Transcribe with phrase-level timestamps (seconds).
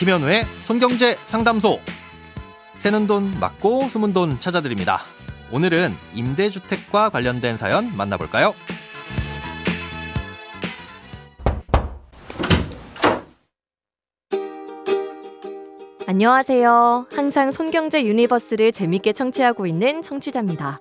[0.00, 1.78] 김현우의 손경제 상담소.
[2.76, 5.02] 새는 돈 막고 숨은 돈 찾아드립니다.
[5.52, 8.54] 오늘은 임대주택과 관련된 사연 만나볼까요?
[16.06, 17.08] 안녕하세요.
[17.12, 20.80] 항상 손경제 universe를 재밌게 청취하고 있는 청취자입니다.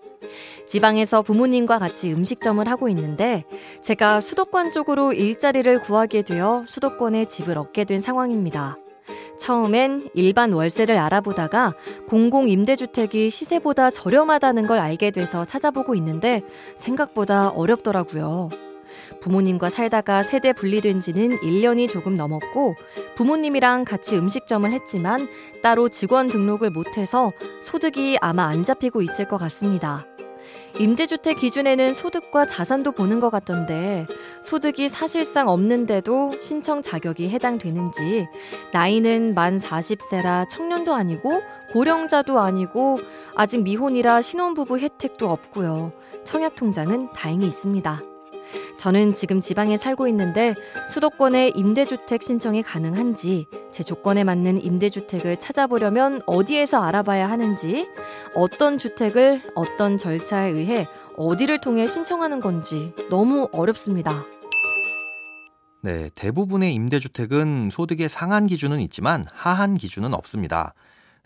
[0.65, 3.43] 지방에서 부모님과 같이 음식점을 하고 있는데
[3.81, 8.77] 제가 수도권 쪽으로 일자리를 구하게 되어 수도권에 집을 얻게 된 상황입니다.
[9.39, 11.73] 처음엔 일반 월세를 알아보다가
[12.07, 16.41] 공공임대주택이 시세보다 저렴하다는 걸 알게 돼서 찾아보고 있는데
[16.75, 18.49] 생각보다 어렵더라고요.
[19.21, 22.75] 부모님과 살다가 세대 분리된 지는 1년이 조금 넘었고
[23.15, 25.27] 부모님이랑 같이 음식점을 했지만
[25.61, 30.05] 따로 직원 등록을 못해서 소득이 아마 안 잡히고 있을 것 같습니다.
[30.77, 34.05] 임대주택 기준에는 소득과 자산도 보는 것 같던데
[34.41, 38.27] 소득이 사실상 없는데도 신청 자격이 해당되는지
[38.71, 41.41] 나이는 만 40세라 청년도 아니고
[41.73, 42.99] 고령자도 아니고
[43.35, 45.91] 아직 미혼이라 신혼부부 혜택도 없고요.
[46.23, 48.18] 청약통장은 다행히 있습니다.
[48.79, 50.55] 저는 지금 지방에 살고 있는데
[50.87, 57.89] 수도권에 임대주택 신청이 가능한지, 제 조건에 맞는 임대주택을 찾아보려면 어디에서 알아봐야 하는지,
[58.35, 64.23] 어떤 주택을 어떤 절차에 의해 어디를 통해 신청하는 건지 너무 어렵습니다.
[65.81, 70.73] 네, 대부분의 임대주택은 소득의 상한 기준은 있지만 하한 기준은 없습니다.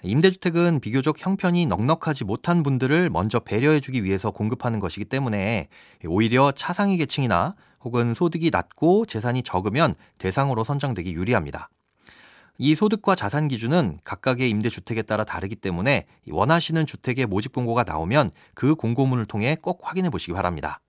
[0.03, 5.69] 임대주택은 비교적 형편이 넉넉하지 못한 분들을 먼저 배려해주기 위해서 공급하는 것이기 때문에
[6.05, 11.69] 오히려 차상위 계층이나 혹은 소득이 낮고 재산이 적으면 대상으로 선정되기 유리합니다.
[12.57, 18.75] 이 소득과 자산 기준은 각각의 임대주택에 따라 da르기 때문에 원하시는 주택의 모집 공고가 나오면 그
[18.75, 20.81] 공고문을 통해 꼭 확인해 보시기 바랍니다.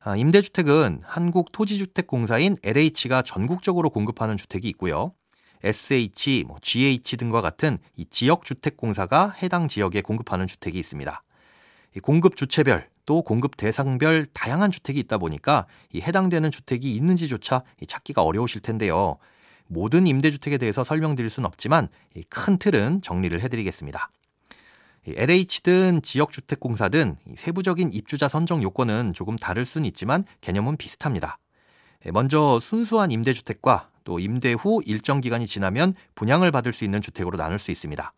[0.00, 5.12] 아, 임대주택은 한국토지주택공사인 LH가 전국적으로 공급하는 주택이 있고요.
[5.64, 11.22] SH, 뭐 GH 등과 같은 이 지역 주택 공사가 해당 지역에 공급하는 주택이 있습니다.
[11.96, 18.22] 이 공급 주체별 또 공급 대상별 다양한 주택이 있다 보니까 이 해당되는 주택이 있는지조차 찾기가
[18.22, 19.16] 어려우실 텐데요.
[19.66, 21.88] 모든 임대주택에 대해서 설명드릴 수는 없지만
[22.28, 24.10] 큰 틀은 정리를 해드리겠습니다.
[25.06, 31.38] LH든 지역주택공사든 세부적인 입주자 선정 요건은 조금 다를 수는 있지만 개념은 비슷합니다.
[32.12, 37.58] 먼저 순수한 임대주택과 또 임대 후 일정 기간이 지나면 분양을 받을 수 있는 주택으로 나눌
[37.58, 38.14] 수 있습니다.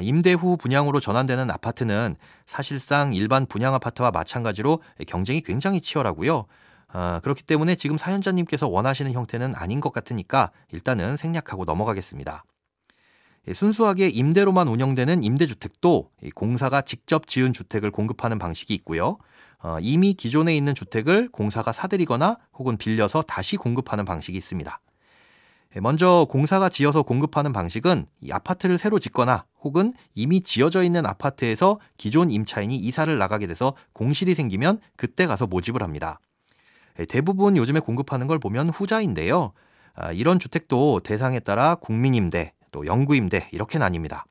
[0.00, 6.46] 임대 후 분양으로 전환되는 아파트는 사실상 일반 분양 아파트와 마찬가지로 경쟁이 굉장히 치열하고요.
[6.88, 12.44] 아, 그렇기 때문에 지금 사연자님께서 원하시는 형태는 아닌 것 같으니까 일단은 생략하고 넘어가겠습니다.
[13.52, 19.18] 순수하게 임대로만 운영되는 임대주택도 공사가 직접 지은 주택을 공급하는 방식이 있고요.
[19.58, 24.80] 어, 이미 기존에 있는 주택을 공사가 사들이거나 혹은 빌려서 다시 공급하는 방식이 있습니다.
[25.74, 31.78] 예, 먼저 공사가 지어서 공급하는 방식은 이 아파트를 새로 짓거나 혹은 이미 지어져 있는 아파트에서
[31.96, 36.20] 기존 임차인이 이사를 나가게 돼서 공실이 생기면 그때 가서 모집을 합니다.
[36.98, 39.52] 예, 대부분 요즘에 공급하는 걸 보면 후자인데요.
[39.94, 44.24] 아, 이런 주택도 대상에 따라 국민임대, 또 영구임대 이렇게 나뉩니다.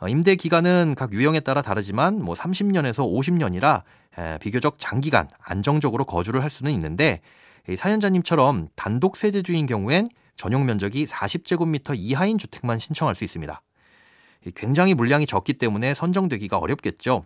[0.00, 3.82] 어, 임대 기간은 각 유형에 따라 다르지만 뭐 30년에서 50년이라
[4.40, 7.20] 비교적 장기간 안정적으로 거주를 할 수는 있는데
[7.76, 13.60] 사연자님처럼 단독 세대주인 경우엔 전용 면적이 40제곱미터 이하인 주택만 신청할 수 있습니다.
[14.54, 17.24] 굉장히 물량이 적기 때문에 선정되기가 어렵겠죠.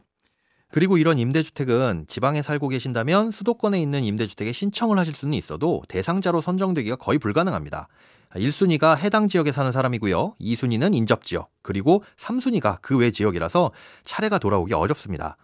[0.72, 6.96] 그리고 이런 임대주택은 지방에 살고 계신다면 수도권에 있는 임대주택에 신청을 하실 수는 있어도 대상자로 선정되기가
[6.96, 7.88] 거의 불가능합니다.
[8.36, 10.36] 1순위가 해당 지역에 사는 사람이고요.
[10.40, 13.72] 2순위는 인접 지역, 그리고 3순위가 그 외 지역이라서
[14.04, 15.36] 차례가 돌아오기 어렵습니다.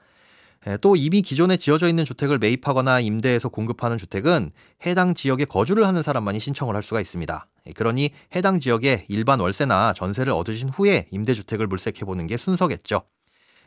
[0.69, 4.51] 예, 또 이미 기존에 지어져 있는 주택을 매입하거나 임대해서 공급하는 주택은
[4.85, 7.47] 해당 지역에 거주를 하는 사람만이 신청을 할 수가 있습니다.
[7.69, 13.03] 예, 그러니 해당 지역에 일반 월세나 전세를 얻으신 후에 임대주택을 물색해보는 게 순서겠죠.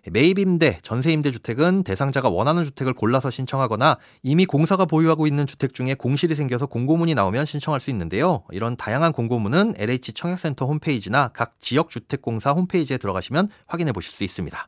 [0.08, 6.36] 예, 매입임대, 전세임대주택은 대상자가 원하는 주택을 골라서 신청하거나 이미 공사가 보유하고 있는 주택 중에 공실이
[6.36, 8.44] 생겨서 공고문이 나오면 신청할 수 있는데요.
[8.51, 14.68] 이런 다양한 공고문은 LH 청약센터 홈페이지나 각 지역주택공사 홈페이지에 들어가시면 확인해 보실 수 있습니다.